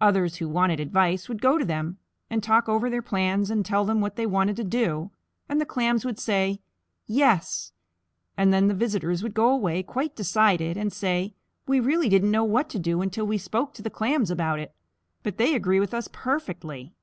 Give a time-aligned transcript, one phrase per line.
[0.00, 1.98] Others who wanted advice would go to them,
[2.30, 5.10] and talk over their plans and tell them what they wanted to do,
[5.48, 6.60] and the Clams would say,
[7.08, 7.72] "Yes,"
[8.36, 11.34] and then the visitors would go away quite decided, and say,
[11.66, 14.72] "We really didn't know what to do until we spoke to the Clams about it,
[15.24, 16.94] but they agree with us perfectly."